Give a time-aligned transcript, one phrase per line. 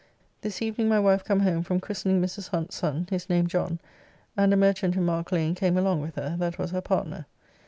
[0.41, 2.49] This evening my wife come home from christening Mrs.
[2.49, 3.77] Hunt's son, his name John,
[4.35, 7.27] and a merchant in Mark Lane came along with her, that was her partner.